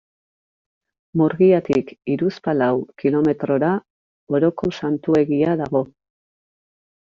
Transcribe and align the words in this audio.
Murgiatik 1.21 1.91
hiruzpalau 2.13 2.81
kilometrora 3.03 3.71
Oroko 4.39 4.73
Santutegia 4.81 5.57
dago. 5.65 5.87